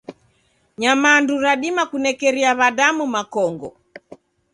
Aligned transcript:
Nyamandu 0.81 1.33
radima 1.45 1.83
kunekeria 1.91 2.51
w'adamu 2.59 3.05
makongo. 3.13 3.69